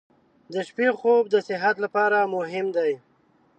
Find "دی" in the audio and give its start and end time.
2.77-2.91